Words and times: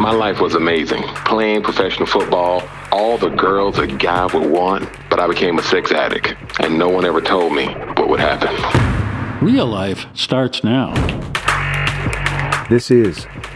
My 0.00 0.12
life 0.12 0.40
was 0.40 0.54
amazing. 0.54 1.02
Playing 1.26 1.62
professional 1.62 2.06
football, 2.06 2.66
all 2.90 3.18
the 3.18 3.28
girls 3.28 3.78
a 3.78 3.86
guy 3.86 4.24
would 4.32 4.50
want, 4.50 4.88
but 5.10 5.20
I 5.20 5.26
became 5.28 5.58
a 5.58 5.62
sex 5.62 5.92
addict, 5.92 6.36
and 6.58 6.78
no 6.78 6.88
one 6.88 7.04
ever 7.04 7.20
told 7.20 7.52
me 7.52 7.66
what 7.66 8.08
would 8.08 8.18
happen. 8.18 8.48
Real 9.46 9.66
life 9.66 10.06
starts 10.14 10.64
now. 10.64 10.94
This 12.70 12.90
is 12.90 13.26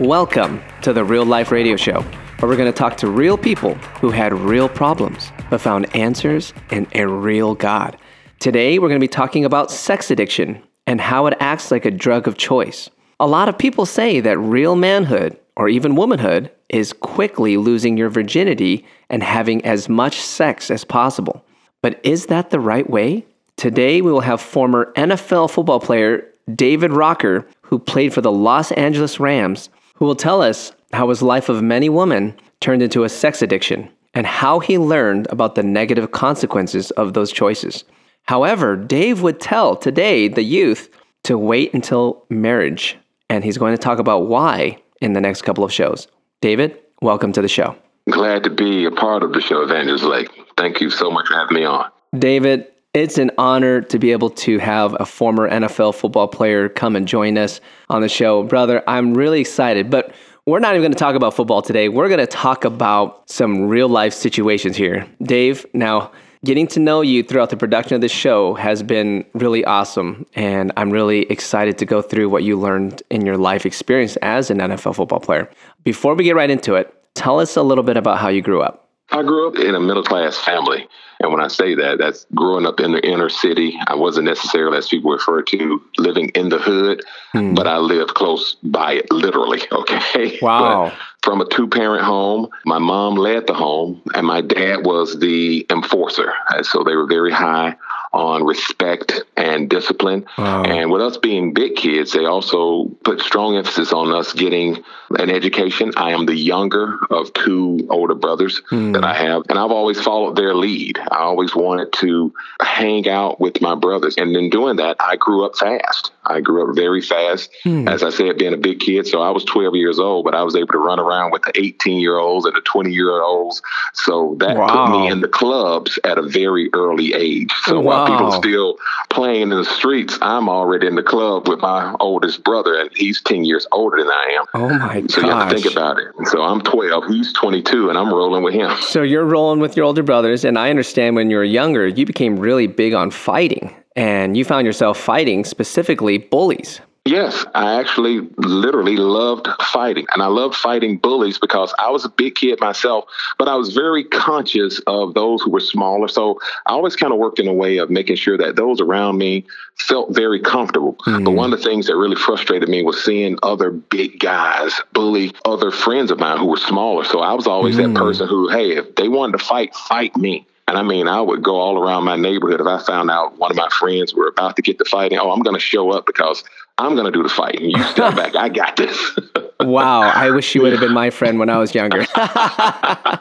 Welcome 0.00 0.62
to 0.82 0.92
the 0.92 1.02
Real 1.02 1.26
Life 1.26 1.50
Radio 1.50 1.74
Show, 1.74 2.02
where 2.02 2.48
we're 2.48 2.56
going 2.56 2.72
to 2.72 2.78
talk 2.78 2.96
to 2.98 3.10
real 3.10 3.36
people 3.36 3.74
who 4.00 4.10
had 4.10 4.32
real 4.32 4.68
problems 4.68 5.32
but 5.50 5.60
found 5.60 5.92
answers 5.96 6.54
in 6.70 6.86
a 6.94 7.08
real 7.08 7.56
God. 7.56 7.96
Today, 8.38 8.78
we're 8.78 8.86
going 8.86 9.00
to 9.00 9.04
be 9.04 9.08
talking 9.08 9.44
about 9.44 9.72
sex 9.72 10.12
addiction 10.12 10.62
and 10.86 11.00
how 11.00 11.26
it 11.26 11.36
acts 11.40 11.72
like 11.72 11.84
a 11.84 11.90
drug 11.90 12.28
of 12.28 12.38
choice. 12.38 12.88
A 13.18 13.26
lot 13.26 13.48
of 13.48 13.58
people 13.58 13.84
say 13.86 14.20
that 14.20 14.38
real 14.38 14.76
manhood, 14.76 15.36
or 15.56 15.68
even 15.68 15.96
womanhood, 15.96 16.48
is 16.68 16.92
quickly 16.92 17.56
losing 17.56 17.96
your 17.96 18.08
virginity 18.08 18.86
and 19.10 19.24
having 19.24 19.64
as 19.64 19.88
much 19.88 20.20
sex 20.20 20.70
as 20.70 20.84
possible. 20.84 21.44
But 21.82 21.98
is 22.04 22.26
that 22.26 22.50
the 22.50 22.60
right 22.60 22.88
way? 22.88 23.26
Today, 23.56 24.00
we 24.00 24.12
will 24.12 24.20
have 24.20 24.40
former 24.40 24.92
NFL 24.92 25.50
football 25.50 25.80
player 25.80 26.24
David 26.54 26.92
Rocker, 26.92 27.48
who 27.62 27.80
played 27.80 28.14
for 28.14 28.20
the 28.20 28.30
Los 28.30 28.70
Angeles 28.72 29.18
Rams, 29.18 29.70
who 29.98 30.04
will 30.04 30.16
tell 30.16 30.40
us 30.40 30.72
how 30.92 31.08
his 31.08 31.22
life 31.22 31.48
of 31.48 31.62
many 31.62 31.88
women 31.88 32.34
turned 32.60 32.82
into 32.82 33.04
a 33.04 33.08
sex 33.08 33.42
addiction 33.42 33.90
and 34.14 34.26
how 34.26 34.60
he 34.60 34.78
learned 34.78 35.26
about 35.30 35.54
the 35.54 35.62
negative 35.62 36.12
consequences 36.12 36.90
of 36.92 37.12
those 37.14 37.32
choices. 37.32 37.84
However, 38.22 38.76
Dave 38.76 39.22
would 39.22 39.40
tell 39.40 39.74
today 39.74 40.28
the 40.28 40.42
youth 40.42 40.88
to 41.24 41.36
wait 41.36 41.74
until 41.74 42.24
marriage, 42.30 42.96
and 43.28 43.42
he's 43.42 43.58
going 43.58 43.74
to 43.74 43.82
talk 43.82 43.98
about 43.98 44.28
why 44.28 44.78
in 45.00 45.14
the 45.14 45.20
next 45.20 45.42
couple 45.42 45.64
of 45.64 45.72
shows. 45.72 46.06
David, 46.40 46.78
welcome 47.02 47.32
to 47.32 47.42
the 47.42 47.48
show. 47.48 47.76
Glad 48.08 48.44
to 48.44 48.50
be 48.50 48.84
a 48.84 48.90
part 48.90 49.22
of 49.22 49.32
the 49.32 49.40
show, 49.40 49.62
Evangelist 49.62 50.04
Lake. 50.04 50.28
Thank 50.56 50.80
you 50.80 50.90
so 50.90 51.10
much 51.10 51.26
for 51.26 51.34
having 51.34 51.56
me 51.56 51.64
on. 51.64 51.90
David, 52.16 52.68
it's 52.94 53.18
an 53.18 53.30
honor 53.38 53.80
to 53.82 53.98
be 53.98 54.12
able 54.12 54.30
to 54.30 54.58
have 54.58 54.96
a 54.98 55.04
former 55.04 55.48
NFL 55.48 55.94
football 55.94 56.28
player 56.28 56.68
come 56.68 56.96
and 56.96 57.06
join 57.06 57.36
us 57.36 57.60
on 57.88 58.02
the 58.02 58.08
show. 58.08 58.42
Brother, 58.42 58.82
I'm 58.86 59.14
really 59.14 59.40
excited, 59.40 59.90
but 59.90 60.12
we're 60.46 60.60
not 60.60 60.72
even 60.72 60.82
going 60.82 60.92
to 60.92 60.98
talk 60.98 61.14
about 61.14 61.34
football 61.34 61.60
today. 61.60 61.90
We're 61.90 62.08
going 62.08 62.20
to 62.20 62.26
talk 62.26 62.64
about 62.64 63.28
some 63.28 63.68
real 63.68 63.88
life 63.88 64.14
situations 64.14 64.76
here. 64.76 65.06
Dave, 65.22 65.66
now, 65.74 66.10
getting 66.44 66.66
to 66.68 66.80
know 66.80 67.02
you 67.02 67.22
throughout 67.22 67.50
the 67.50 67.56
production 67.58 67.94
of 67.94 68.00
this 68.00 68.12
show 68.12 68.54
has 68.54 68.82
been 68.82 69.26
really 69.34 69.62
awesome, 69.66 70.24
and 70.34 70.72
I'm 70.78 70.90
really 70.90 71.30
excited 71.30 71.76
to 71.78 71.84
go 71.84 72.00
through 72.00 72.30
what 72.30 72.44
you 72.44 72.58
learned 72.58 73.02
in 73.10 73.26
your 73.26 73.36
life 73.36 73.66
experience 73.66 74.16
as 74.22 74.50
an 74.50 74.58
NFL 74.58 74.94
football 74.94 75.20
player. 75.20 75.50
Before 75.84 76.14
we 76.14 76.24
get 76.24 76.36
right 76.36 76.50
into 76.50 76.74
it, 76.76 76.94
tell 77.14 77.38
us 77.40 77.54
a 77.56 77.62
little 77.62 77.84
bit 77.84 77.98
about 77.98 78.18
how 78.18 78.28
you 78.28 78.40
grew 78.40 78.62
up. 78.62 78.87
I 79.10 79.22
grew 79.22 79.48
up 79.48 79.56
in 79.56 79.74
a 79.74 79.80
middle 79.80 80.02
class 80.02 80.36
family. 80.38 80.86
And 81.20 81.32
when 81.32 81.40
I 81.40 81.48
say 81.48 81.74
that, 81.74 81.98
that's 81.98 82.26
growing 82.34 82.66
up 82.66 82.78
in 82.78 82.92
the 82.92 83.04
inner 83.04 83.28
city. 83.28 83.76
I 83.88 83.96
wasn't 83.96 84.26
necessarily, 84.26 84.78
as 84.78 84.88
people 84.88 85.10
refer 85.10 85.42
to, 85.42 85.82
living 85.96 86.28
in 86.30 86.48
the 86.48 86.58
hood, 86.58 87.02
hmm. 87.32 87.54
but 87.54 87.66
I 87.66 87.78
lived 87.78 88.14
close 88.14 88.56
by 88.62 88.94
it, 88.94 89.10
literally. 89.10 89.62
Okay. 89.78 90.38
Wow. 90.42 90.86
But 90.86 90.98
from 91.22 91.40
a 91.40 91.48
two 91.48 91.68
parent 91.68 92.04
home, 92.04 92.48
my 92.64 92.78
mom 92.78 93.14
led 93.14 93.46
the 93.46 93.54
home, 93.54 94.02
and 94.14 94.26
my 94.26 94.40
dad 94.40 94.84
was 94.84 95.18
the 95.18 95.66
enforcer. 95.70 96.32
And 96.50 96.66
so 96.66 96.82
they 96.82 96.94
were 96.94 97.06
very 97.06 97.32
high 97.32 97.76
on 98.12 98.44
respect 98.44 99.22
and 99.36 99.68
discipline. 99.68 100.26
And 100.36 100.90
with 100.90 101.02
us 101.02 101.16
being 101.16 101.52
big 101.52 101.76
kids, 101.76 102.12
they 102.12 102.24
also 102.24 102.86
put 103.04 103.20
strong 103.20 103.56
emphasis 103.56 103.92
on 103.92 104.12
us 104.12 104.32
getting 104.32 104.82
an 105.18 105.30
education. 105.30 105.92
I 105.96 106.12
am 106.12 106.26
the 106.26 106.36
younger 106.36 106.98
of 107.10 107.32
two 107.32 107.86
older 107.90 108.14
brothers 108.14 108.62
hmm. 108.70 108.92
that 108.92 109.04
I 109.04 109.14
have, 109.14 109.42
and 109.48 109.58
I've 109.58 109.70
always 109.70 110.00
followed 110.00 110.36
their 110.36 110.54
lead. 110.54 110.98
I 110.98 111.18
always 111.18 111.54
wanted 111.54 111.92
to 111.94 112.32
hang 112.60 113.08
out 113.08 113.40
with 113.40 113.60
my 113.60 113.74
brothers. 113.74 114.16
And 114.16 114.36
in 114.36 114.50
doing 114.50 114.76
that, 114.76 114.96
I 115.00 115.16
grew 115.16 115.44
up 115.44 115.56
fast. 115.56 116.12
I 116.28 116.40
grew 116.40 116.68
up 116.68 116.76
very 116.76 117.00
fast. 117.00 117.50
Hmm. 117.64 117.88
As 117.88 118.02
I 118.02 118.10
said, 118.10 118.38
being 118.38 118.54
a 118.54 118.58
big 118.58 118.80
kid. 118.80 119.06
So 119.06 119.22
I 119.22 119.30
was 119.30 119.44
12 119.44 119.74
years 119.74 119.98
old, 119.98 120.24
but 120.24 120.34
I 120.34 120.42
was 120.42 120.54
able 120.54 120.68
to 120.68 120.78
run 120.78 121.00
around 121.00 121.32
with 121.32 121.42
the 121.42 121.52
18 121.58 121.98
year 121.98 122.18
olds 122.18 122.46
and 122.46 122.54
the 122.54 122.60
20 122.60 122.92
year 122.92 123.22
olds. 123.22 123.62
So 123.94 124.36
that 124.38 124.56
put 124.56 124.90
me 124.90 125.08
in 125.08 125.20
the 125.20 125.28
clubs 125.28 125.98
at 126.04 126.18
a 126.18 126.22
very 126.22 126.70
early 126.72 127.14
age. 127.14 127.52
So 127.62 127.78
oh, 127.78 127.80
while 127.80 128.06
people 128.06 128.32
are 128.32 128.36
still 128.36 128.78
playing 129.10 129.42
in 129.42 129.50
the 129.50 129.64
streets, 129.64 130.18
I'm 130.20 130.48
already 130.48 130.86
in 130.86 130.94
the 130.94 131.02
club 131.02 131.48
with 131.48 131.60
my 131.60 131.94
oldest 132.00 132.44
brother, 132.44 132.78
and 132.78 132.90
he's 132.94 133.20
10 133.22 133.44
years 133.44 133.66
older 133.72 133.98
than 133.98 134.08
I 134.08 134.38
am. 134.38 134.46
Oh 134.54 134.68
my 134.68 135.00
god! 135.00 135.10
So 135.10 135.20
you 135.22 135.28
have 135.28 135.48
to 135.48 135.54
gosh. 135.54 135.62
think 135.62 135.74
about 135.74 135.98
it. 135.98 136.08
So 136.26 136.42
I'm 136.42 136.60
12, 136.60 137.06
he's 137.06 137.32
22, 137.32 137.88
and 137.88 137.98
I'm 137.98 138.08
rolling 138.08 138.42
with 138.42 138.54
him. 138.54 138.70
So 138.82 139.02
you're 139.02 139.24
rolling 139.24 139.60
with 139.60 139.76
your 139.76 139.86
older 139.86 140.02
brothers, 140.02 140.44
and 140.44 140.58
I 140.58 140.70
understand 140.70 141.16
when 141.16 141.30
you 141.30 141.36
were 141.36 141.44
younger, 141.44 141.86
you 141.86 142.06
became 142.06 142.38
really 142.38 142.66
big 142.66 142.94
on 142.94 143.10
fighting, 143.10 143.74
and 143.98 144.36
you 144.36 144.44
found 144.44 144.64
yourself 144.64 144.96
fighting 144.96 145.44
specifically 145.44 146.18
bullies. 146.18 146.80
Yes, 147.04 147.44
I 147.54 147.80
actually 147.80 148.20
literally 148.36 148.96
loved 148.96 149.48
fighting. 149.60 150.06
And 150.12 150.22
I 150.22 150.26
loved 150.26 150.54
fighting 150.54 150.98
bullies 150.98 151.38
because 151.38 151.74
I 151.78 151.90
was 151.90 152.04
a 152.04 152.08
big 152.08 152.36
kid 152.36 152.60
myself, 152.60 153.06
but 153.38 153.48
I 153.48 153.56
was 153.56 153.72
very 153.72 154.04
conscious 154.04 154.78
of 154.86 155.14
those 155.14 155.42
who 155.42 155.50
were 155.50 155.58
smaller. 155.58 156.06
So 156.06 156.38
I 156.66 156.72
always 156.72 156.94
kind 156.94 157.12
of 157.12 157.18
worked 157.18 157.40
in 157.40 157.48
a 157.48 157.52
way 157.52 157.78
of 157.78 157.90
making 157.90 158.16
sure 158.16 158.36
that 158.38 158.54
those 158.54 158.80
around 158.80 159.18
me 159.18 159.46
felt 159.76 160.14
very 160.14 160.38
comfortable. 160.38 160.96
But 161.04 161.20
hmm. 161.20 161.34
one 161.34 161.52
of 161.52 161.58
the 161.58 161.64
things 161.64 161.86
that 161.86 161.96
really 161.96 162.16
frustrated 162.16 162.68
me 162.68 162.84
was 162.84 163.02
seeing 163.02 163.36
other 163.42 163.70
big 163.70 164.20
guys 164.20 164.80
bully 164.92 165.32
other 165.44 165.72
friends 165.72 166.12
of 166.12 166.20
mine 166.20 166.38
who 166.38 166.46
were 166.46 166.56
smaller. 166.58 167.04
So 167.04 167.20
I 167.20 167.32
was 167.32 167.48
always 167.48 167.76
that 167.78 167.88
hmm. 167.88 167.96
person 167.96 168.28
who, 168.28 168.48
hey, 168.48 168.76
if 168.76 168.94
they 168.94 169.08
wanted 169.08 169.38
to 169.38 169.44
fight, 169.44 169.74
fight 169.74 170.16
me. 170.16 170.46
And 170.68 170.76
I 170.76 170.82
mean, 170.82 171.08
I 171.08 171.18
would 171.18 171.42
go 171.42 171.56
all 171.56 171.78
around 171.78 172.04
my 172.04 172.16
neighborhood 172.16 172.60
if 172.60 172.66
I 172.66 172.78
found 172.78 173.10
out 173.10 173.38
one 173.38 173.50
of 173.50 173.56
my 173.56 173.68
friends 173.78 174.14
were 174.14 174.28
about 174.28 174.54
to 174.56 174.62
get 174.62 174.76
the 174.76 174.84
fighting. 174.84 175.18
Oh, 175.18 175.32
I'm 175.32 175.40
going 175.40 175.56
to 175.56 175.60
show 175.60 175.90
up 175.92 176.04
because 176.04 176.44
I'm 176.76 176.94
going 176.94 177.06
to 177.06 177.10
do 177.10 177.22
the 177.22 177.30
fighting. 177.30 177.70
You 177.70 177.82
step 177.84 178.14
back. 178.14 178.36
I 178.36 178.50
got 178.50 178.76
this. 178.76 179.18
Wow, 179.60 180.02
I 180.02 180.30
wish 180.30 180.54
you 180.54 180.62
would 180.62 180.70
have 180.70 180.80
been 180.80 180.94
my 180.94 181.10
friend 181.10 181.40
when 181.40 181.50
I 181.50 181.58
was 181.58 181.74
younger. 181.74 182.02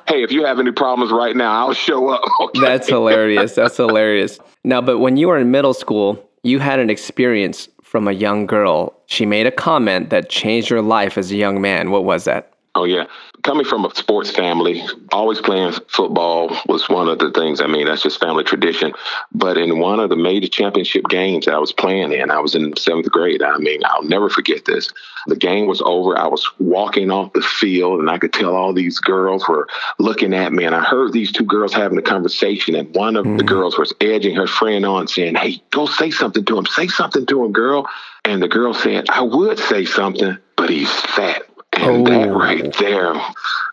hey, 0.08 0.22
if 0.22 0.32
you 0.32 0.46
have 0.46 0.60
any 0.60 0.72
problems 0.72 1.12
right 1.12 1.36
now, 1.36 1.52
I'll 1.52 1.74
show 1.74 2.10
up. 2.10 2.22
Okay? 2.40 2.62
That's 2.62 2.88
hilarious. 2.88 3.56
That's 3.56 3.76
hilarious. 3.76 4.40
Now, 4.64 4.80
but 4.80 5.00
when 5.00 5.18
you 5.18 5.30
were 5.30 5.40
in 5.40 5.50
middle 5.50 5.74
school, 5.74 6.24
you 6.44 6.60
had 6.60 6.78
an 6.78 6.92
experience 6.92 7.68
from 7.82 8.08
a 8.08 8.12
young 8.12 8.46
girl. 8.46 8.96
She 9.08 9.26
made 9.26 9.48
a 9.48 9.52
comment 9.52 10.12
that 10.12 10.30
changed 10.30 10.70
your 10.70 10.84
life 10.84 11.18
as 11.18 11.32
a 11.32 11.36
young 11.36 11.60
man. 11.60 11.90
What 11.90 12.04
was 12.04 12.26
that? 12.26 12.54
Oh 12.78 12.84
yeah, 12.84 13.06
coming 13.42 13.66
from 13.66 13.86
a 13.86 13.96
sports 13.96 14.30
family, 14.30 14.84
always 15.12 15.42
playing 15.42 15.72
football 15.88 16.56
was 16.68 16.88
one 16.88 17.10
of 17.10 17.18
the 17.18 17.32
things. 17.32 17.60
I 17.60 17.66
mean, 17.66 17.88
that's 17.88 18.04
just 18.04 18.20
family 18.20 18.44
tradition. 18.44 18.94
But 19.32 19.58
in 19.58 19.80
one 19.80 20.00
of 20.00 20.10
the 20.10 20.16
major 20.16 20.48
championship 20.48 21.06
games 21.10 21.46
that 21.46 21.56
I 21.56 21.58
was 21.58 21.72
playing 21.72 22.12
in, 22.12 22.30
I 22.30 22.40
was 22.40 22.54
in 22.54 22.78
seventh 22.78 23.10
grade. 23.10 23.42
I 23.42 23.58
mean, 23.58 23.82
I'll 23.84 24.04
never 24.04 24.30
forget 24.30 24.66
this. 24.66 24.94
The 25.26 25.36
game 25.36 25.66
was 25.66 25.82
over. 25.82 26.16
I 26.20 26.28
was 26.28 26.48
walking 26.60 27.10
off 27.10 27.34
the 27.34 27.42
field, 27.42 28.00
and 28.00 28.12
I 28.12 28.20
could 28.20 28.32
tell 28.32 28.56
all 28.56 28.74
these 28.74 29.00
girls 29.00 29.48
were 29.48 29.68
looking 29.98 30.36
at 30.36 30.54
me. 30.54 30.64
And 30.64 30.76
I 30.76 30.84
heard 30.84 31.14
these 31.14 31.32
two 31.32 31.46
girls 31.46 31.74
having 31.74 31.98
a 31.98 32.04
conversation, 32.04 32.76
and 32.76 32.94
one 32.94 33.16
of 33.16 33.24
the 33.24 33.32
mm-hmm. 33.32 33.48
girls 33.48 33.80
was 33.80 33.92
edging 34.02 34.36
her 34.36 34.46
friend 34.46 34.86
on, 34.86 35.08
saying, 35.08 35.34
"Hey, 35.34 35.64
go 35.72 35.88
say 35.88 36.12
something 36.12 36.46
to 36.46 36.60
him. 36.60 36.68
Say 36.68 36.90
something 36.90 37.26
to 37.26 37.44
him, 37.44 37.54
girl." 37.54 37.90
And 38.24 38.40
the 38.40 38.48
girl 38.48 38.76
said, 38.76 39.10
"I 39.10 39.24
would 39.24 39.58
say 39.58 39.86
something, 39.86 40.38
but 40.56 40.70
he's 40.70 40.92
fat." 40.92 41.42
And 41.82 42.08
that 42.08 42.30
oh. 42.30 42.38
right 42.38 42.76
there, 42.78 43.14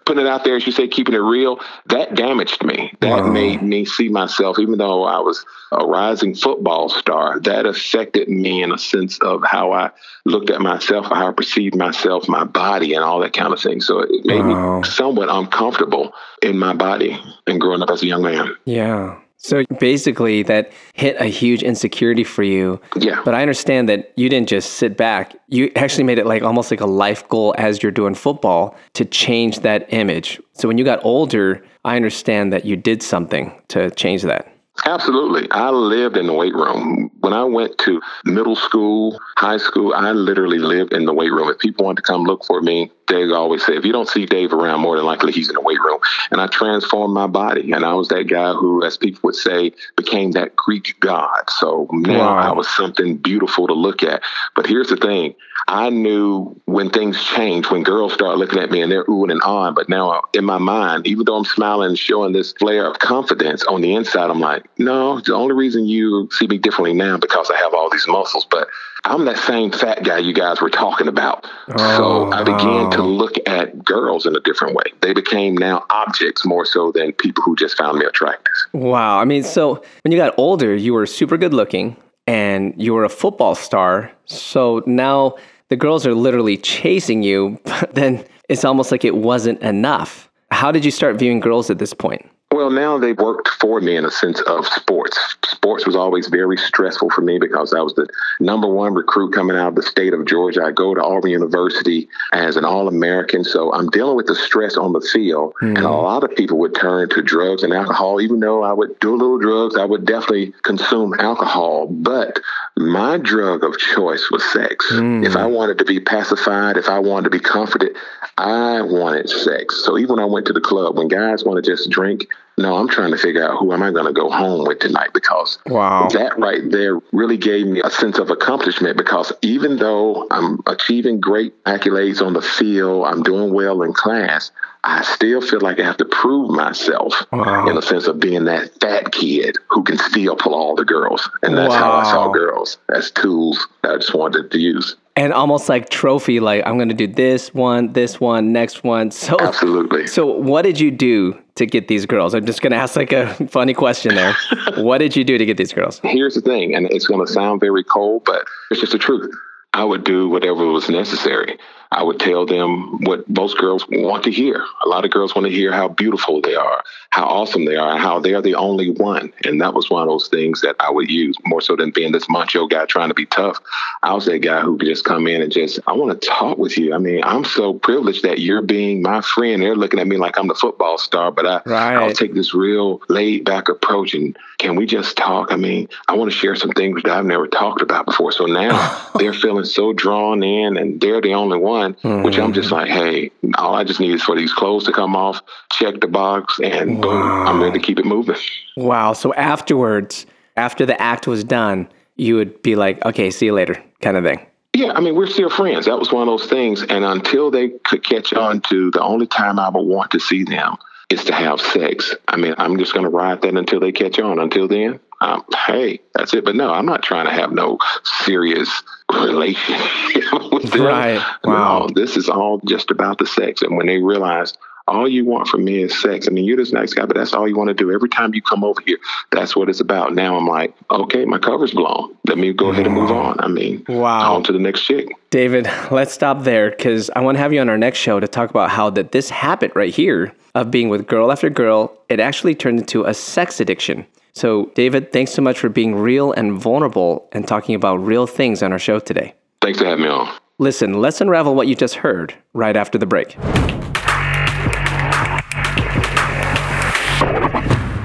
putting 0.04 0.26
it 0.26 0.28
out 0.28 0.44
there, 0.44 0.56
as 0.56 0.66
you 0.66 0.72
say, 0.72 0.88
keeping 0.88 1.14
it 1.14 1.18
real, 1.18 1.60
that 1.86 2.14
damaged 2.14 2.62
me. 2.64 2.92
That 3.00 3.26
made 3.26 3.62
me 3.62 3.84
see 3.84 4.08
myself, 4.08 4.58
even 4.58 4.78
though 4.78 5.04
I 5.04 5.18
was 5.20 5.44
a 5.72 5.84
rising 5.84 6.34
football 6.34 6.88
star, 6.88 7.40
that 7.40 7.66
affected 7.66 8.28
me 8.28 8.62
in 8.62 8.72
a 8.72 8.78
sense 8.78 9.18
of 9.20 9.42
how 9.44 9.72
I 9.72 9.90
looked 10.24 10.50
at 10.50 10.60
myself, 10.60 11.06
how 11.06 11.28
I 11.28 11.32
perceived 11.32 11.76
myself, 11.76 12.28
my 12.28 12.44
body, 12.44 12.94
and 12.94 13.04
all 13.04 13.20
that 13.20 13.32
kind 13.32 13.52
of 13.52 13.60
thing. 13.60 13.80
So 13.80 14.00
it 14.00 14.24
made 14.24 14.44
me 14.44 14.82
somewhat 14.84 15.28
uncomfortable 15.30 16.12
in 16.42 16.58
my 16.58 16.74
body 16.74 17.18
and 17.46 17.60
growing 17.60 17.82
up 17.82 17.90
as 17.90 18.02
a 18.02 18.06
young 18.06 18.22
man. 18.22 18.54
Yeah. 18.64 19.18
So 19.44 19.62
basically, 19.78 20.42
that 20.44 20.72
hit 20.94 21.16
a 21.20 21.26
huge 21.26 21.62
insecurity 21.62 22.24
for 22.24 22.42
you. 22.42 22.80
Yeah. 22.96 23.20
But 23.26 23.34
I 23.34 23.42
understand 23.42 23.90
that 23.90 24.10
you 24.16 24.30
didn't 24.30 24.48
just 24.48 24.72
sit 24.72 24.96
back. 24.96 25.36
You 25.48 25.70
actually 25.76 26.04
made 26.04 26.18
it 26.18 26.24
like 26.24 26.42
almost 26.42 26.70
like 26.70 26.80
a 26.80 26.86
life 26.86 27.28
goal 27.28 27.54
as 27.58 27.82
you're 27.82 27.92
doing 27.92 28.14
football 28.14 28.74
to 28.94 29.04
change 29.04 29.60
that 29.60 29.86
image. 29.92 30.40
So 30.54 30.66
when 30.66 30.78
you 30.78 30.84
got 30.84 31.04
older, 31.04 31.62
I 31.84 31.96
understand 31.96 32.54
that 32.54 32.64
you 32.64 32.74
did 32.74 33.02
something 33.02 33.52
to 33.68 33.90
change 33.90 34.22
that. 34.22 34.50
Absolutely. 34.86 35.46
I 35.50 35.68
lived 35.68 36.16
in 36.16 36.26
the 36.26 36.32
weight 36.32 36.54
room. 36.54 37.10
When 37.24 37.32
I 37.32 37.42
went 37.42 37.78
to 37.78 38.02
middle 38.26 38.54
school, 38.54 39.18
high 39.38 39.56
school, 39.56 39.94
I 39.94 40.12
literally 40.12 40.58
lived 40.58 40.92
in 40.92 41.06
the 41.06 41.14
weight 41.14 41.32
room. 41.32 41.48
If 41.48 41.58
people 41.58 41.86
wanted 41.86 42.02
to 42.04 42.12
come 42.12 42.24
look 42.24 42.44
for 42.44 42.60
me, 42.60 42.90
they 43.08 43.30
always 43.30 43.64
say, 43.64 43.76
if 43.76 43.84
you 43.84 43.92
don't 43.92 44.08
see 44.08 44.26
Dave 44.26 44.52
around, 44.52 44.80
more 44.80 44.96
than 44.96 45.06
likely 45.06 45.32
he's 45.32 45.48
in 45.48 45.54
the 45.54 45.60
weight 45.62 45.80
room. 45.80 46.00
And 46.30 46.40
I 46.40 46.48
transformed 46.48 47.14
my 47.14 47.26
body. 47.26 47.72
And 47.72 47.82
I 47.84 47.94
was 47.94 48.08
that 48.08 48.24
guy 48.24 48.52
who, 48.52 48.84
as 48.84 48.98
people 48.98 49.20
would 49.24 49.36
say, 49.36 49.72
became 49.96 50.32
that 50.32 50.54
Greek 50.54 50.96
god. 51.00 51.48
So 51.48 51.88
now 51.92 52.34
Wow. 52.34 52.38
I 52.38 52.52
was 52.52 52.68
something 52.68 53.16
beautiful 53.16 53.66
to 53.68 53.74
look 53.74 54.02
at. 54.02 54.22
But 54.54 54.66
here's 54.66 54.88
the 54.88 54.96
thing 54.96 55.34
I 55.68 55.88
knew 55.90 56.60
when 56.66 56.90
things 56.90 57.22
change, 57.22 57.70
when 57.70 57.82
girls 57.84 58.12
start 58.12 58.36
looking 58.38 58.58
at 58.58 58.70
me 58.70 58.82
and 58.82 58.92
they're 58.92 59.04
oohing 59.04 59.30
and 59.32 59.40
ahhing. 59.42 59.74
But 59.74 59.88
now 59.88 60.22
in 60.34 60.44
my 60.44 60.58
mind, 60.58 61.06
even 61.06 61.24
though 61.24 61.36
I'm 61.36 61.44
smiling 61.44 61.90
and 61.90 61.98
showing 61.98 62.32
this 62.32 62.52
flare 62.52 62.86
of 62.86 62.98
confidence 62.98 63.64
on 63.64 63.80
the 63.80 63.94
inside, 63.94 64.30
I'm 64.30 64.40
like, 64.40 64.66
no, 64.78 65.20
the 65.20 65.34
only 65.34 65.54
reason 65.54 65.86
you 65.86 66.28
see 66.32 66.46
me 66.46 66.58
differently 66.58 66.92
now 66.94 67.13
because 67.18 67.50
I 67.50 67.56
have 67.56 67.74
all 67.74 67.90
these 67.90 68.06
muscles. 68.08 68.46
But 68.50 68.68
I'm 69.04 69.24
that 69.26 69.38
same 69.38 69.70
fat 69.70 70.02
guy 70.02 70.18
you 70.18 70.32
guys 70.32 70.60
were 70.60 70.70
talking 70.70 71.08
about. 71.08 71.44
so 71.76 72.30
I 72.32 72.40
oh, 72.40 72.44
began 72.44 72.90
to 72.92 73.02
look 73.02 73.34
at 73.46 73.84
girls 73.84 74.26
in 74.26 74.34
a 74.34 74.40
different 74.40 74.74
way. 74.74 74.84
They 75.00 75.12
became 75.12 75.56
now 75.56 75.84
objects 75.90 76.44
more 76.44 76.64
so 76.64 76.90
than 76.92 77.12
people 77.12 77.42
who 77.42 77.54
just 77.56 77.76
found 77.76 77.98
me 77.98 78.06
attractive. 78.06 78.54
Wow. 78.72 79.18
I 79.18 79.24
mean, 79.24 79.42
so 79.42 79.82
when 80.02 80.12
you 80.12 80.16
got 80.16 80.34
older, 80.38 80.74
you 80.74 80.94
were 80.94 81.06
super 81.06 81.36
good 81.36 81.52
looking 81.52 81.96
and 82.26 82.72
you 82.76 82.94
were 82.94 83.04
a 83.04 83.10
football 83.10 83.54
star. 83.54 84.10
So 84.24 84.82
now 84.86 85.36
the 85.68 85.76
girls 85.76 86.06
are 86.06 86.14
literally 86.14 86.56
chasing 86.56 87.22
you, 87.22 87.60
but 87.64 87.94
then 87.94 88.24
it's 88.48 88.64
almost 88.64 88.90
like 88.90 89.04
it 89.04 89.16
wasn't 89.16 89.60
enough. 89.60 90.30
How 90.50 90.72
did 90.72 90.84
you 90.84 90.90
start 90.90 91.16
viewing 91.16 91.40
girls 91.40 91.68
at 91.68 91.78
this 91.78 91.92
point? 91.92 92.28
Well, 92.54 92.70
now 92.70 92.98
they 92.98 93.14
worked 93.14 93.48
for 93.48 93.80
me 93.80 93.96
in 93.96 94.04
a 94.04 94.12
sense 94.12 94.40
of 94.42 94.64
sports. 94.68 95.18
Sports 95.44 95.86
was 95.86 95.96
always 95.96 96.28
very 96.28 96.56
stressful 96.56 97.10
for 97.10 97.20
me 97.20 97.40
because 97.40 97.74
I 97.74 97.80
was 97.80 97.94
the 97.94 98.06
number 98.38 98.68
one 98.68 98.94
recruit 98.94 99.32
coming 99.32 99.56
out 99.56 99.70
of 99.70 99.74
the 99.74 99.82
state 99.82 100.14
of 100.14 100.24
Georgia. 100.24 100.62
I 100.62 100.70
go 100.70 100.94
to 100.94 101.02
Auburn 101.02 101.32
University 101.32 102.08
as 102.32 102.56
an 102.56 102.64
All 102.64 102.86
American. 102.86 103.42
So 103.42 103.72
I'm 103.72 103.90
dealing 103.90 104.14
with 104.14 104.26
the 104.26 104.36
stress 104.36 104.76
on 104.76 104.92
the 104.92 105.00
field. 105.00 105.54
And 105.62 105.78
a 105.78 105.80
mm-hmm. 105.80 105.88
lot 105.88 106.22
of 106.22 106.32
people 106.36 106.58
would 106.58 106.76
turn 106.76 107.08
to 107.08 107.22
drugs 107.22 107.64
and 107.64 107.72
alcohol. 107.72 108.20
Even 108.20 108.38
though 108.38 108.62
I 108.62 108.72
would 108.72 109.00
do 109.00 109.16
a 109.16 109.16
little 109.16 109.40
drugs, 109.40 109.76
I 109.76 109.84
would 109.84 110.06
definitely 110.06 110.54
consume 110.62 111.12
alcohol. 111.18 111.88
But 111.88 112.38
my 112.76 113.18
drug 113.18 113.64
of 113.64 113.76
choice 113.78 114.28
was 114.30 114.44
sex. 114.52 114.92
Mm. 114.92 115.26
If 115.26 115.34
I 115.34 115.46
wanted 115.46 115.78
to 115.78 115.84
be 115.84 115.98
pacified, 115.98 116.76
if 116.76 116.88
I 116.88 117.00
wanted 117.00 117.24
to 117.24 117.30
be 117.30 117.40
comforted, 117.40 117.96
I 118.38 118.80
wanted 118.82 119.28
sex. 119.28 119.84
So 119.84 119.98
even 119.98 120.16
when 120.16 120.20
I 120.20 120.26
went 120.26 120.46
to 120.46 120.52
the 120.52 120.60
club, 120.60 120.96
when 120.96 121.08
guys 121.08 121.42
want 121.42 121.56
to 121.56 121.68
just 121.68 121.90
drink, 121.90 122.28
no, 122.56 122.76
I'm 122.76 122.88
trying 122.88 123.10
to 123.10 123.18
figure 123.18 123.44
out 123.44 123.58
who 123.58 123.72
am 123.72 123.82
I 123.82 123.90
going 123.90 124.06
to 124.06 124.12
go 124.12 124.30
home 124.30 124.64
with 124.66 124.78
tonight 124.78 125.10
because 125.12 125.58
Wow. 125.66 126.08
that 126.12 126.38
right 126.38 126.60
there 126.70 127.00
really 127.12 127.36
gave 127.36 127.66
me 127.66 127.80
a 127.82 127.90
sense 127.90 128.18
of 128.18 128.30
accomplishment 128.30 128.96
because 128.96 129.32
even 129.42 129.76
though 129.78 130.26
I'm 130.30 130.60
achieving 130.66 131.20
great 131.20 131.52
accolades 131.64 132.24
on 132.24 132.32
the 132.32 132.42
field, 132.42 133.06
I'm 133.06 133.22
doing 133.22 133.52
well 133.52 133.82
in 133.82 133.92
class, 133.92 134.52
I 134.84 135.02
still 135.02 135.40
feel 135.40 135.60
like 135.60 135.80
I 135.80 135.84
have 135.84 135.96
to 135.96 136.04
prove 136.04 136.50
myself 136.50 137.14
Wow. 137.32 137.66
in 137.68 137.74
the 137.74 137.82
sense 137.82 138.06
of 138.06 138.20
being 138.20 138.44
that 138.44 138.70
fat 138.80 139.10
kid 139.12 139.56
who 139.68 139.82
can 139.82 139.98
still 139.98 140.36
pull 140.36 140.54
all 140.54 140.76
the 140.76 140.84
girls. 140.84 141.28
And 141.42 141.56
that's 141.56 141.74
how 141.74 141.92
I 141.94 142.04
saw 142.04 142.32
girls 142.32 142.78
as 142.88 143.10
tools 143.10 143.66
that 143.82 143.92
I 143.92 143.96
just 143.96 144.14
wanted 144.14 144.50
to 144.52 144.58
use. 144.58 144.96
And 145.16 145.32
almost 145.32 145.68
like 145.68 145.90
trophy, 145.90 146.40
like 146.40 146.66
I'm 146.66 146.76
to 146.88 146.94
do 146.94 147.06
this 147.06 147.54
one, 147.54 147.92
this 147.92 148.20
one, 148.20 148.52
next 148.52 148.82
one. 148.82 149.12
So, 149.12 149.36
Absolutely. 149.38 150.08
so 150.08 150.26
what 150.26 150.62
did 150.62 150.80
you 150.80 150.90
do 150.90 151.38
to 151.54 151.66
get 151.66 151.86
these 151.86 152.04
girls? 152.04 152.34
I'm 152.34 152.44
just 152.44 152.62
to 152.72 152.76
ask 152.76 152.96
like 152.96 153.12
a 153.12 153.32
funny 153.46 153.74
question 153.74 154.16
there. 154.16 154.34
what 154.78 154.98
did 154.98 155.14
you 155.14 155.22
do 155.22 155.38
to 155.38 155.46
get 155.46 155.56
these 155.56 155.72
girls? 155.72 156.00
here's 156.02 156.34
the 156.34 156.40
thing, 156.40 156.74
and 156.74 156.88
it's 156.90 157.06
to 157.24 157.32
sound 157.32 157.60
very 157.60 157.84
cold, 157.84 158.24
but 158.24 158.44
it's 158.72 158.80
just 158.80 158.92
the 158.92 158.98
truth. 158.98 159.32
I 159.74 159.82
would 159.84 160.04
do 160.04 160.28
whatever 160.28 160.64
was 160.66 160.88
necessary. 160.88 161.58
I 161.90 162.02
would 162.02 162.18
tell 162.18 162.44
them 162.44 163.04
what 163.04 163.28
most 163.28 163.56
girls 163.58 163.84
want 163.88 164.24
to 164.24 164.30
hear. 164.30 164.64
A 164.84 164.88
lot 164.88 165.04
of 165.04 165.12
girls 165.12 165.34
want 165.34 165.46
to 165.46 165.52
hear 165.52 165.72
how 165.72 165.88
beautiful 165.88 166.40
they 166.40 166.56
are, 166.56 166.82
how 167.10 167.24
awesome 167.24 167.66
they 167.66 167.76
are, 167.76 167.92
and 167.92 168.00
how 168.00 168.18
they're 168.18 168.42
the 168.42 168.56
only 168.56 168.90
one. 168.90 169.32
And 169.44 169.60
that 169.60 169.74
was 169.74 169.90
one 169.90 170.02
of 170.02 170.08
those 170.08 170.26
things 170.26 170.60
that 170.62 170.74
I 170.80 170.90
would 170.90 171.08
use 171.08 171.36
more 171.44 171.60
so 171.60 171.76
than 171.76 171.92
being 171.92 172.10
this 172.10 172.28
macho 172.28 172.66
guy 172.66 172.86
trying 172.86 173.08
to 173.08 173.14
be 173.14 173.26
tough. 173.26 173.60
I 174.02 174.12
was 174.12 174.26
that 174.26 174.40
guy 174.40 174.60
who 174.60 174.76
could 174.76 174.88
just 174.88 175.04
come 175.04 175.28
in 175.28 175.40
and 175.40 175.52
just, 175.52 175.78
I 175.86 175.92
want 175.92 176.20
to 176.20 176.28
talk 176.28 176.58
with 176.58 176.76
you. 176.76 176.94
I 176.94 176.98
mean, 176.98 177.22
I'm 177.22 177.44
so 177.44 177.74
privileged 177.74 178.24
that 178.24 178.40
you're 178.40 178.62
being 178.62 179.00
my 179.00 179.20
friend. 179.20 179.62
They're 179.62 179.76
looking 179.76 180.00
at 180.00 180.08
me 180.08 180.16
like 180.16 180.36
I'm 180.36 180.48
the 180.48 180.54
football 180.54 180.98
star, 180.98 181.30
but 181.30 181.46
I, 181.46 181.60
Right. 181.64 181.94
I'll 181.94 182.12
take 182.12 182.34
this 182.34 182.54
real 182.54 183.02
laid 183.08 183.44
back 183.44 183.68
approach 183.68 184.14
and 184.14 184.36
can 184.58 184.76
we 184.76 184.86
just 184.86 185.16
talk? 185.16 185.52
I 185.52 185.56
mean, 185.56 185.88
I 186.08 186.16
want 186.16 186.30
to 186.30 186.36
share 186.36 186.56
some 186.56 186.70
things 186.70 187.02
that 187.02 187.12
I've 187.12 187.26
never 187.26 187.46
talked 187.46 187.82
about 187.82 188.06
before. 188.06 188.32
So 188.32 188.46
now 188.46 189.08
they're 189.18 189.34
feeling 189.34 189.63
so 189.64 189.92
drawn 189.92 190.42
in 190.42 190.76
and 190.76 191.00
they're 191.00 191.20
the 191.20 191.34
only 191.34 191.58
one, 191.58 191.94
which 192.02 192.38
I'm 192.38 192.52
just 192.52 192.70
like, 192.70 192.88
hey, 192.88 193.30
all 193.56 193.74
I 193.74 193.84
just 193.84 194.00
need 194.00 194.14
is 194.14 194.22
for 194.22 194.36
these 194.36 194.52
clothes 194.52 194.84
to 194.84 194.92
come 194.92 195.16
off, 195.16 195.40
check 195.72 196.00
the 196.00 196.08
box, 196.08 196.60
and 196.62 197.00
boom, 197.00 197.46
I'm 197.46 197.62
ready 197.62 197.78
to 197.78 197.84
keep 197.84 197.98
it 197.98 198.04
moving. 198.04 198.36
Wow. 198.76 199.12
So 199.12 199.32
afterwards, 199.34 200.26
after 200.56 200.86
the 200.86 201.00
act 201.00 201.26
was 201.26 201.44
done, 201.44 201.88
you 202.16 202.36
would 202.36 202.62
be 202.62 202.76
like, 202.76 203.04
okay, 203.04 203.30
see 203.30 203.46
you 203.46 203.54
later, 203.54 203.82
kind 204.00 204.16
of 204.16 204.24
thing. 204.24 204.46
Yeah, 204.74 204.92
I 204.92 205.00
mean, 205.00 205.14
we're 205.14 205.28
still 205.28 205.50
friends. 205.50 205.86
That 205.86 205.98
was 205.98 206.10
one 206.10 206.28
of 206.28 206.38
those 206.38 206.48
things. 206.48 206.82
And 206.82 207.04
until 207.04 207.50
they 207.50 207.70
could 207.84 208.04
catch 208.04 208.32
on 208.32 208.60
to 208.62 208.90
the 208.90 209.00
only 209.02 209.26
time 209.26 209.58
I 209.58 209.68
would 209.68 209.82
want 209.82 210.10
to 210.12 210.18
see 210.18 210.42
them 210.42 210.76
is 211.10 211.24
to 211.24 211.32
have 211.32 211.60
sex. 211.60 212.14
I 212.28 212.36
mean, 212.36 212.54
I'm 212.58 212.76
just 212.78 212.92
going 212.92 213.04
to 213.04 213.10
ride 213.10 213.42
that 213.42 213.56
until 213.56 213.78
they 213.78 213.92
catch 213.92 214.18
on. 214.18 214.40
Until 214.40 214.66
then, 214.66 214.98
um, 215.20 215.44
hey, 215.66 216.00
that's 216.14 216.34
it. 216.34 216.44
But 216.44 216.56
no, 216.56 216.72
I'm 216.72 216.86
not 216.86 217.04
trying 217.04 217.26
to 217.26 217.32
have 217.32 217.52
no 217.52 217.78
serious 218.24 218.82
relationship 219.22 220.24
with 220.52 220.70
them. 220.72 220.82
Right. 220.82 221.22
Wow. 221.44 221.86
No, 221.86 221.88
this 221.94 222.16
is 222.16 222.28
all 222.28 222.60
just 222.64 222.90
about 222.90 223.18
the 223.18 223.26
sex. 223.26 223.62
And 223.62 223.76
when 223.76 223.86
they 223.86 223.98
realize 223.98 224.54
all 224.86 225.08
you 225.08 225.24
want 225.24 225.48
from 225.48 225.64
me 225.64 225.82
is 225.82 225.98
sex, 225.98 226.28
I 226.28 226.30
mean, 226.30 226.44
you're 226.44 226.58
this 226.58 226.72
nice 226.72 226.92
guy, 226.92 227.06
but 227.06 227.16
that's 227.16 227.32
all 227.32 227.48
you 227.48 227.56
want 227.56 227.68
to 227.68 227.74
do. 227.74 227.90
Every 227.90 228.08
time 228.10 228.34
you 228.34 228.42
come 228.42 228.62
over 228.62 228.80
here, 228.84 228.98
that's 229.30 229.56
what 229.56 229.70
it's 229.70 229.80
about. 229.80 230.14
Now 230.14 230.36
I'm 230.36 230.46
like, 230.46 230.74
okay, 230.90 231.24
my 231.24 231.38
cover's 231.38 231.72
blown. 231.72 232.14
Let 232.28 232.36
me 232.36 232.52
go 232.52 232.70
ahead 232.70 232.86
and 232.86 232.94
move 232.94 233.10
on. 233.10 233.36
I 233.40 233.48
mean, 233.48 233.84
Wow. 233.88 234.34
on 234.34 234.42
to 234.44 234.52
the 234.52 234.58
next 234.58 234.82
chick. 234.82 235.08
David, 235.30 235.68
let's 235.90 236.12
stop 236.12 236.42
there 236.44 236.70
because 236.70 237.08
I 237.16 237.20
want 237.20 237.36
to 237.36 237.40
have 237.40 237.52
you 237.52 237.60
on 237.60 237.68
our 237.70 237.78
next 237.78 237.98
show 237.98 238.20
to 238.20 238.28
talk 238.28 238.50
about 238.50 238.70
how 238.70 238.90
that 238.90 239.12
this 239.12 239.30
habit 239.30 239.72
right 239.74 239.92
here 239.94 240.34
of 240.54 240.70
being 240.70 240.88
with 240.90 241.06
girl 241.06 241.32
after 241.32 241.48
girl, 241.48 241.96
it 242.10 242.20
actually 242.20 242.54
turned 242.54 242.78
into 242.78 243.04
a 243.04 243.14
sex 243.14 243.60
addiction. 243.60 244.06
So, 244.34 244.72
David, 244.74 245.12
thanks 245.12 245.30
so 245.30 245.40
much 245.42 245.60
for 245.60 245.68
being 245.68 245.94
real 245.94 246.32
and 246.32 246.60
vulnerable 246.60 247.28
and 247.30 247.46
talking 247.46 247.76
about 247.76 248.04
real 248.04 248.26
things 248.26 248.64
on 248.64 248.72
our 248.72 248.80
show 248.80 248.98
today. 248.98 249.34
Thanks 249.62 249.78
for 249.78 249.84
having 249.84 250.04
me 250.04 250.10
on. 250.10 250.36
Listen, 250.58 251.00
let's 251.00 251.20
unravel 251.20 251.54
what 251.54 251.68
you 251.68 251.76
just 251.76 251.94
heard 251.94 252.34
right 252.52 252.76
after 252.76 252.98
the 252.98 253.06
break. 253.06 253.32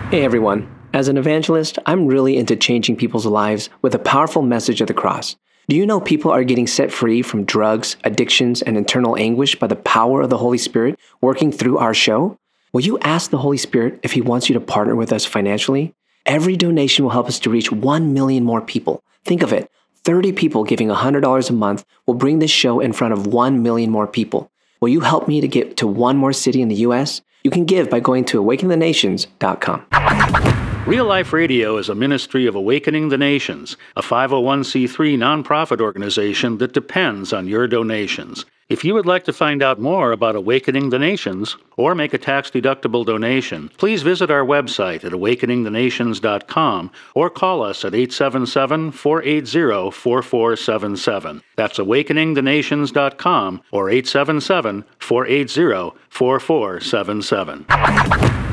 Hey 0.09 0.23
everyone. 0.23 0.67
As 0.93 1.07
an 1.07 1.17
evangelist, 1.17 1.77
I'm 1.85 2.07
really 2.07 2.37
into 2.37 2.55
changing 2.55 2.95
people's 2.95 3.25
lives 3.25 3.69
with 3.81 3.93
a 3.93 3.99
powerful 3.99 4.41
message 4.41 4.81
of 4.81 4.87
the 4.87 4.93
cross. 4.93 5.35
Do 5.67 5.75
you 5.75 5.85
know 5.85 5.99
people 5.99 6.31
are 6.31 6.43
getting 6.43 6.65
set 6.65 6.91
free 6.91 7.21
from 7.21 7.45
drugs, 7.45 7.95
addictions, 8.03 8.63
and 8.63 8.75
internal 8.75 9.15
anguish 9.17 9.55
by 9.55 9.67
the 9.67 9.75
power 9.75 10.21
of 10.21 10.31
the 10.31 10.37
Holy 10.37 10.57
Spirit 10.57 10.99
working 11.21 11.51
through 11.51 11.77
our 11.77 11.93
show? 11.93 12.37
Will 12.73 12.81
you 12.81 12.97
ask 12.99 13.29
the 13.29 13.37
Holy 13.37 13.57
Spirit 13.57 13.99
if 14.01 14.13
He 14.13 14.21
wants 14.21 14.49
you 14.49 14.53
to 14.53 14.59
partner 14.59 14.95
with 14.95 15.11
us 15.11 15.25
financially? 15.25 15.93
Every 16.29 16.55
donation 16.55 17.03
will 17.03 17.11
help 17.11 17.27
us 17.27 17.39
to 17.39 17.49
reach 17.49 17.71
1 17.71 18.13
million 18.13 18.43
more 18.43 18.61
people. 18.61 19.01
Think 19.25 19.41
of 19.41 19.51
it 19.51 19.71
30 20.03 20.33
people 20.33 20.63
giving 20.63 20.89
$100 20.89 21.49
a 21.49 21.53
month 21.53 21.83
will 22.05 22.13
bring 22.13 22.37
this 22.37 22.51
show 22.51 22.79
in 22.79 22.93
front 22.93 23.13
of 23.13 23.25
1 23.25 23.63
million 23.63 23.89
more 23.89 24.05
people. 24.05 24.51
Will 24.79 24.89
you 24.89 24.99
help 24.99 25.27
me 25.27 25.41
to 25.41 25.47
get 25.47 25.75
to 25.77 25.87
one 25.87 26.17
more 26.17 26.31
city 26.31 26.61
in 26.61 26.67
the 26.67 26.83
U.S.? 26.85 27.23
You 27.43 27.49
can 27.49 27.65
give 27.65 27.89
by 27.89 27.99
going 27.99 28.25
to 28.25 28.43
awakenthenations.com. 28.43 30.85
Real 30.85 31.05
Life 31.05 31.33
Radio 31.33 31.77
is 31.77 31.89
a 31.89 31.95
ministry 31.95 32.45
of 32.45 32.53
Awakening 32.53 33.09
the 33.09 33.17
Nations, 33.17 33.75
a 33.95 34.03
501c3 34.03 35.17
nonprofit 35.17 35.81
organization 35.81 36.59
that 36.59 36.73
depends 36.73 37.33
on 37.33 37.47
your 37.47 37.67
donations. 37.67 38.45
If 38.69 38.83
you 38.83 38.93
would 38.93 39.07
like 39.07 39.23
to 39.23 39.33
find 39.33 39.63
out 39.63 39.79
more 39.79 40.11
about 40.11 40.35
Awakening 40.35 40.91
the 40.91 40.99
Nations 40.99 41.57
or 41.75 41.95
make 41.95 42.13
a 42.13 42.19
tax 42.19 42.51
deductible 42.51 43.03
donation, 43.03 43.69
please 43.79 44.03
visit 44.03 44.29
our 44.29 44.45
website 44.45 45.03
at 45.03 45.11
awakeningthenations.com 45.11 46.91
or 47.15 47.31
call 47.31 47.63
us 47.63 47.83
at 47.83 47.95
877 47.95 48.91
480 48.91 49.89
4477. 49.89 51.41
That's 51.55 51.79
awakeningthenations.com 51.79 53.61
or 53.71 53.89
877 53.89 54.85
480 54.99 55.97
4477. 56.09 57.65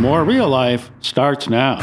More 0.01 0.25
real 0.25 0.49
life 0.49 0.91
starts 1.03 1.47
now. 1.51 1.77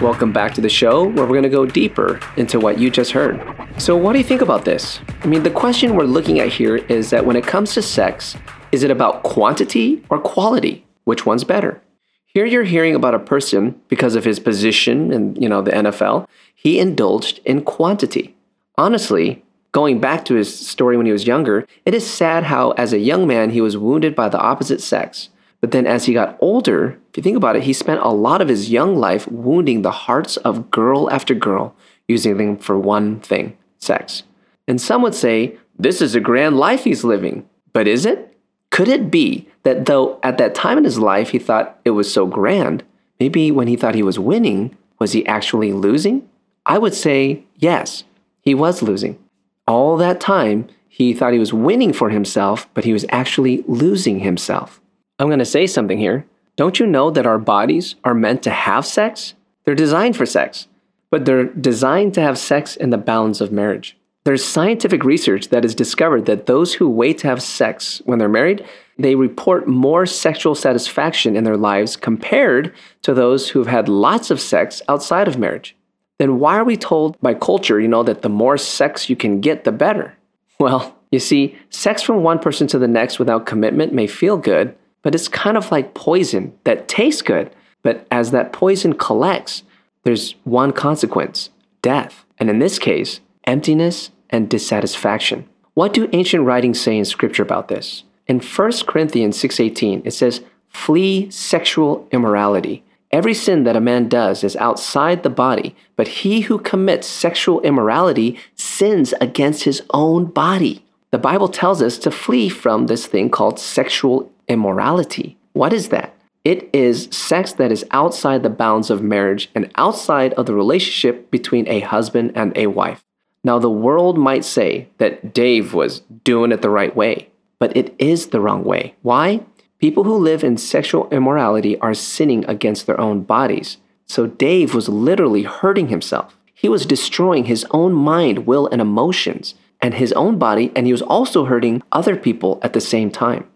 Welcome 0.00 0.32
back 0.32 0.52
to 0.54 0.60
the 0.60 0.68
show 0.68 1.04
where 1.04 1.26
we're 1.26 1.28
going 1.28 1.44
to 1.44 1.48
go 1.48 1.64
deeper 1.64 2.18
into 2.36 2.58
what 2.58 2.80
you 2.80 2.90
just 2.90 3.12
heard. 3.12 3.63
So, 3.76 3.96
what 3.96 4.12
do 4.12 4.18
you 4.18 4.24
think 4.24 4.40
about 4.40 4.64
this? 4.64 5.00
I 5.22 5.26
mean, 5.26 5.42
the 5.42 5.50
question 5.50 5.96
we're 5.96 6.04
looking 6.04 6.38
at 6.38 6.52
here 6.52 6.76
is 6.76 7.10
that 7.10 7.26
when 7.26 7.34
it 7.34 7.44
comes 7.44 7.74
to 7.74 7.82
sex, 7.82 8.36
is 8.70 8.84
it 8.84 8.90
about 8.90 9.24
quantity 9.24 10.02
or 10.08 10.20
quality? 10.20 10.86
Which 11.02 11.26
one's 11.26 11.44
better? 11.44 11.82
Here 12.24 12.46
you're 12.46 12.64
hearing 12.64 12.94
about 12.94 13.14
a 13.14 13.18
person 13.18 13.80
because 13.88 14.14
of 14.14 14.24
his 14.24 14.38
position 14.38 15.12
in, 15.12 15.34
you 15.36 15.48
know, 15.48 15.60
the 15.60 15.72
NFL, 15.72 16.26
he 16.54 16.78
indulged 16.78 17.40
in 17.44 17.62
quantity. 17.62 18.36
Honestly, 18.78 19.44
going 19.72 20.00
back 20.00 20.24
to 20.26 20.34
his 20.34 20.56
story 20.56 20.96
when 20.96 21.06
he 21.06 21.12
was 21.12 21.26
younger, 21.26 21.66
it 21.84 21.94
is 21.94 22.08
sad 22.08 22.44
how 22.44 22.70
as 22.72 22.92
a 22.92 22.98
young 22.98 23.26
man 23.26 23.50
he 23.50 23.60
was 23.60 23.76
wounded 23.76 24.14
by 24.14 24.28
the 24.28 24.40
opposite 24.40 24.80
sex. 24.80 25.30
But 25.60 25.72
then 25.72 25.86
as 25.86 26.06
he 26.06 26.14
got 26.14 26.38
older, 26.40 26.98
if 27.10 27.16
you 27.16 27.22
think 27.24 27.36
about 27.36 27.56
it, 27.56 27.64
he 27.64 27.72
spent 27.72 28.00
a 28.00 28.08
lot 28.08 28.40
of 28.40 28.48
his 28.48 28.70
young 28.70 28.96
life 28.96 29.26
wounding 29.28 29.82
the 29.82 29.90
hearts 29.90 30.36
of 30.38 30.70
girl 30.70 31.10
after 31.10 31.34
girl, 31.34 31.74
using 32.06 32.36
them 32.36 32.56
for 32.56 32.78
one 32.78 33.18
thing 33.20 33.56
sex. 33.84 34.24
And 34.66 34.80
some 34.80 35.02
would 35.02 35.14
say, 35.14 35.58
this 35.78 36.00
is 36.00 36.14
a 36.14 36.20
grand 36.20 36.56
life 36.56 36.84
he's 36.84 37.04
living. 37.04 37.48
But 37.72 37.86
is 37.86 38.06
it? 38.06 38.36
Could 38.70 38.88
it 38.88 39.10
be 39.10 39.48
that 39.62 39.86
though 39.86 40.18
at 40.22 40.38
that 40.38 40.54
time 40.54 40.78
in 40.78 40.84
his 40.84 40.98
life 40.98 41.30
he 41.30 41.38
thought 41.38 41.78
it 41.84 41.90
was 41.90 42.12
so 42.12 42.26
grand, 42.26 42.82
maybe 43.20 43.50
when 43.52 43.68
he 43.68 43.76
thought 43.76 43.94
he 43.94 44.02
was 44.02 44.18
winning, 44.18 44.76
was 44.98 45.12
he 45.12 45.26
actually 45.26 45.72
losing? 45.72 46.28
I 46.66 46.78
would 46.78 46.94
say 46.94 47.44
yes, 47.56 48.04
he 48.40 48.54
was 48.54 48.82
losing. 48.82 49.18
All 49.66 49.96
that 49.96 50.20
time, 50.20 50.68
he 50.88 51.14
thought 51.14 51.32
he 51.32 51.38
was 51.38 51.52
winning 51.52 51.92
for 51.92 52.10
himself, 52.10 52.68
but 52.74 52.84
he 52.84 52.92
was 52.92 53.06
actually 53.08 53.64
losing 53.66 54.20
himself. 54.20 54.80
I'm 55.18 55.28
going 55.28 55.38
to 55.38 55.44
say 55.44 55.66
something 55.66 55.98
here. 55.98 56.26
Don't 56.56 56.78
you 56.78 56.86
know 56.86 57.10
that 57.10 57.26
our 57.26 57.38
bodies 57.38 57.96
are 58.04 58.14
meant 58.14 58.42
to 58.44 58.50
have 58.50 58.86
sex? 58.86 59.34
They're 59.64 59.74
designed 59.74 60.16
for 60.16 60.26
sex, 60.26 60.68
but 61.14 61.26
they're 61.26 61.44
designed 61.44 62.12
to 62.12 62.20
have 62.20 62.36
sex 62.36 62.74
in 62.74 62.90
the 62.90 62.98
bounds 62.98 63.40
of 63.40 63.52
marriage. 63.52 63.96
There's 64.24 64.44
scientific 64.44 65.04
research 65.04 65.50
that 65.50 65.62
has 65.62 65.72
discovered 65.72 66.26
that 66.26 66.46
those 66.46 66.74
who 66.74 66.90
wait 66.90 67.18
to 67.18 67.28
have 67.28 67.40
sex 67.40 68.02
when 68.04 68.18
they're 68.18 68.28
married, 68.28 68.66
they 68.98 69.14
report 69.14 69.68
more 69.68 70.06
sexual 70.06 70.56
satisfaction 70.56 71.36
in 71.36 71.44
their 71.44 71.56
lives 71.56 71.94
compared 71.94 72.74
to 73.02 73.14
those 73.14 73.48
who 73.48 73.60
have 73.60 73.68
had 73.68 73.88
lots 73.88 74.32
of 74.32 74.40
sex 74.40 74.82
outside 74.88 75.28
of 75.28 75.38
marriage. 75.38 75.76
Then 76.18 76.40
why 76.40 76.56
are 76.56 76.64
we 76.64 76.76
told 76.76 77.16
by 77.20 77.34
culture, 77.34 77.80
you 77.80 77.86
know, 77.86 78.02
that 78.02 78.22
the 78.22 78.28
more 78.28 78.58
sex 78.58 79.08
you 79.08 79.14
can 79.14 79.40
get, 79.40 79.62
the 79.62 79.70
better? 79.70 80.16
Well, 80.58 80.98
you 81.12 81.20
see, 81.20 81.56
sex 81.70 82.02
from 82.02 82.24
one 82.24 82.40
person 82.40 82.66
to 82.66 82.78
the 82.80 82.88
next 82.88 83.20
without 83.20 83.46
commitment 83.46 83.92
may 83.92 84.08
feel 84.08 84.36
good, 84.36 84.74
but 85.02 85.14
it's 85.14 85.28
kind 85.28 85.56
of 85.56 85.70
like 85.70 85.94
poison 85.94 86.58
that 86.64 86.88
tastes 86.88 87.22
good. 87.22 87.54
But 87.84 88.04
as 88.10 88.32
that 88.32 88.52
poison 88.52 88.94
collects, 88.94 89.62
there's 90.04 90.34
one 90.44 90.72
consequence 90.72 91.50
death. 91.82 92.24
And 92.38 92.48
in 92.48 92.60
this 92.60 92.78
case, 92.78 93.20
emptiness 93.44 94.10
and 94.30 94.48
dissatisfaction. 94.48 95.46
What 95.74 95.92
do 95.92 96.08
ancient 96.12 96.44
writings 96.44 96.80
say 96.80 96.96
in 96.96 97.04
scripture 97.04 97.42
about 97.42 97.68
this? 97.68 98.04
In 98.26 98.40
1 98.40 98.86
Corinthians 98.86 99.36
6:18 99.36 100.02
it 100.04 100.12
says, 100.12 100.40
"Flee 100.68 101.28
sexual 101.30 102.08
immorality. 102.10 102.82
Every 103.10 103.34
sin 103.34 103.64
that 103.64 103.76
a 103.76 103.80
man 103.80 104.08
does 104.08 104.42
is 104.42 104.56
outside 104.56 105.22
the 105.22 105.30
body, 105.30 105.76
but 105.94 106.08
he 106.08 106.40
who 106.42 106.58
commits 106.58 107.06
sexual 107.06 107.60
immorality 107.60 108.38
sins 108.56 109.12
against 109.20 109.64
his 109.64 109.82
own 109.92 110.24
body." 110.24 110.82
The 111.10 111.18
Bible 111.18 111.48
tells 111.48 111.82
us 111.82 111.98
to 111.98 112.10
flee 112.10 112.48
from 112.48 112.86
this 112.86 113.06
thing 113.06 113.30
called 113.30 113.60
sexual 113.60 114.30
immorality. 114.48 115.36
What 115.52 115.72
is 115.72 115.88
that? 115.88 116.13
It 116.44 116.68
is 116.74 117.08
sex 117.10 117.52
that 117.54 117.72
is 117.72 117.86
outside 117.90 118.42
the 118.42 118.50
bounds 118.50 118.90
of 118.90 119.02
marriage 119.02 119.50
and 119.54 119.72
outside 119.76 120.34
of 120.34 120.44
the 120.44 120.54
relationship 120.54 121.30
between 121.30 121.66
a 121.66 121.80
husband 121.80 122.32
and 122.34 122.52
a 122.54 122.66
wife. 122.66 123.02
Now, 123.42 123.58
the 123.58 123.70
world 123.70 124.18
might 124.18 124.44
say 124.44 124.88
that 124.98 125.32
Dave 125.32 125.72
was 125.72 126.00
doing 126.22 126.52
it 126.52 126.60
the 126.60 126.70
right 126.70 126.94
way, 126.94 127.30
but 127.58 127.74
it 127.74 127.94
is 127.98 128.28
the 128.28 128.40
wrong 128.40 128.62
way. 128.62 128.94
Why? 129.00 129.40
People 129.78 130.04
who 130.04 130.16
live 130.16 130.44
in 130.44 130.58
sexual 130.58 131.08
immorality 131.10 131.78
are 131.80 131.94
sinning 131.94 132.44
against 132.46 132.86
their 132.86 133.00
own 133.00 133.22
bodies. 133.22 133.78
So 134.06 134.26
Dave 134.26 134.74
was 134.74 134.88
literally 134.88 135.44
hurting 135.44 135.88
himself. 135.88 136.36
He 136.52 136.68
was 136.68 136.86
destroying 136.86 137.46
his 137.46 137.66
own 137.70 137.92
mind, 137.92 138.46
will, 138.46 138.66
and 138.68 138.80
emotions, 138.80 139.54
and 139.80 139.94
his 139.94 140.12
own 140.12 140.38
body, 140.38 140.72
and 140.76 140.86
he 140.86 140.92
was 140.92 141.02
also 141.02 141.46
hurting 141.46 141.82
other 141.90 142.16
people 142.16 142.58
at 142.62 142.74
the 142.74 142.80
same 142.80 143.10
time. 143.10 143.46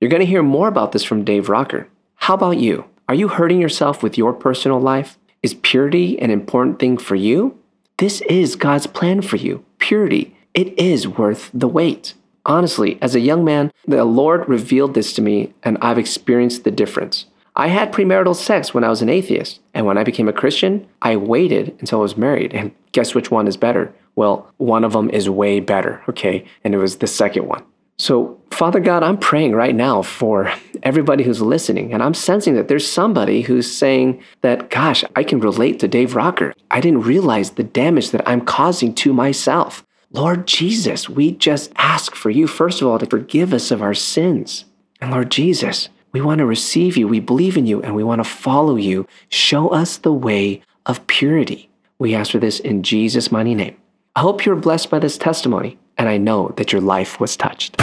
You're 0.00 0.10
going 0.10 0.20
to 0.20 0.26
hear 0.26 0.42
more 0.42 0.68
about 0.68 0.92
this 0.92 1.04
from 1.04 1.24
Dave 1.24 1.48
Rocker. 1.48 1.88
How 2.26 2.34
about 2.34 2.58
you? 2.58 2.86
Are 3.08 3.14
you 3.14 3.28
hurting 3.28 3.60
yourself 3.60 4.02
with 4.02 4.18
your 4.18 4.32
personal 4.32 4.80
life? 4.80 5.16
Is 5.44 5.54
purity 5.54 6.20
an 6.20 6.32
important 6.32 6.80
thing 6.80 6.98
for 6.98 7.14
you? 7.14 7.56
This 7.98 8.20
is 8.22 8.56
God's 8.56 8.88
plan 8.88 9.22
for 9.22 9.36
you. 9.36 9.64
Purity. 9.78 10.36
It 10.52 10.76
is 10.76 11.06
worth 11.06 11.52
the 11.54 11.68
wait. 11.68 12.14
Honestly, 12.44 12.98
as 13.00 13.14
a 13.14 13.20
young 13.20 13.44
man, 13.44 13.70
the 13.86 14.04
Lord 14.04 14.48
revealed 14.48 14.94
this 14.94 15.12
to 15.12 15.22
me, 15.22 15.54
and 15.62 15.78
I've 15.80 15.98
experienced 15.98 16.64
the 16.64 16.72
difference. 16.72 17.26
I 17.54 17.68
had 17.68 17.92
premarital 17.92 18.34
sex 18.34 18.74
when 18.74 18.82
I 18.82 18.88
was 18.88 19.02
an 19.02 19.08
atheist, 19.08 19.60
and 19.72 19.86
when 19.86 19.96
I 19.96 20.02
became 20.02 20.28
a 20.28 20.32
Christian, 20.32 20.84
I 21.02 21.14
waited 21.14 21.76
until 21.78 22.00
I 22.00 22.02
was 22.02 22.16
married. 22.16 22.52
And 22.52 22.72
guess 22.90 23.14
which 23.14 23.30
one 23.30 23.46
is 23.46 23.56
better? 23.56 23.94
Well, 24.16 24.50
one 24.56 24.82
of 24.82 24.94
them 24.94 25.10
is 25.10 25.30
way 25.30 25.60
better, 25.60 26.02
okay? 26.08 26.44
And 26.64 26.74
it 26.74 26.78
was 26.78 26.96
the 26.96 27.06
second 27.06 27.46
one. 27.46 27.62
So, 27.98 28.38
Father 28.50 28.80
God, 28.80 29.02
I'm 29.02 29.16
praying 29.16 29.52
right 29.52 29.74
now 29.74 30.02
for 30.02 30.52
everybody 30.82 31.24
who's 31.24 31.40
listening, 31.40 31.94
and 31.94 32.02
I'm 32.02 32.12
sensing 32.12 32.54
that 32.54 32.68
there's 32.68 32.90
somebody 32.90 33.40
who's 33.40 33.74
saying 33.74 34.22
that, 34.42 34.68
gosh, 34.68 35.02
I 35.14 35.24
can 35.24 35.40
relate 35.40 35.80
to 35.80 35.88
Dave 35.88 36.14
Rocker. 36.14 36.52
I 36.70 36.80
didn't 36.80 37.02
realize 37.02 37.50
the 37.50 37.64
damage 37.64 38.10
that 38.10 38.28
I'm 38.28 38.42
causing 38.42 38.94
to 38.96 39.14
myself. 39.14 39.84
Lord 40.10 40.46
Jesus, 40.46 41.08
we 41.08 41.32
just 41.32 41.72
ask 41.76 42.14
for 42.14 42.28
you, 42.28 42.46
first 42.46 42.82
of 42.82 42.88
all, 42.88 42.98
to 42.98 43.06
forgive 43.06 43.54
us 43.54 43.70
of 43.70 43.80
our 43.80 43.94
sins. 43.94 44.66
And 45.00 45.10
Lord 45.10 45.30
Jesus, 45.30 45.88
we 46.12 46.20
want 46.20 46.38
to 46.38 46.46
receive 46.46 46.98
you, 46.98 47.08
we 47.08 47.20
believe 47.20 47.56
in 47.56 47.66
you, 47.66 47.82
and 47.82 47.94
we 47.94 48.04
want 48.04 48.20
to 48.20 48.28
follow 48.28 48.76
you. 48.76 49.06
Show 49.30 49.68
us 49.68 49.96
the 49.96 50.12
way 50.12 50.62
of 50.84 51.06
purity. 51.06 51.70
We 51.98 52.14
ask 52.14 52.32
for 52.32 52.38
this 52.38 52.60
in 52.60 52.82
Jesus' 52.82 53.32
mighty 53.32 53.54
name. 53.54 53.76
I 54.14 54.20
hope 54.20 54.44
you're 54.44 54.56
blessed 54.56 54.90
by 54.90 54.98
this 54.98 55.18
testimony 55.18 55.78
and 55.98 56.08
I 56.08 56.18
know 56.18 56.52
that 56.56 56.72
your 56.72 56.80
life 56.80 57.20
was 57.20 57.36
touched. 57.36 57.76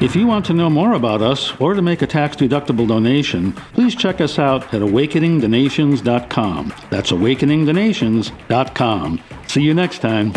If 0.00 0.14
you 0.14 0.28
want 0.28 0.46
to 0.46 0.54
know 0.54 0.70
more 0.70 0.92
about 0.92 1.22
us 1.22 1.52
or 1.60 1.74
to 1.74 1.82
make 1.82 2.02
a 2.02 2.06
tax 2.06 2.36
deductible 2.36 2.86
donation, 2.86 3.52
please 3.52 3.96
check 3.96 4.20
us 4.20 4.38
out 4.38 4.72
at 4.72 4.80
awakeningthenations.com. 4.80 6.74
That's 6.90 7.10
awakeningthenations.com. 7.10 9.20
See 9.48 9.62
you 9.62 9.74
next 9.74 9.98
time. 9.98 10.32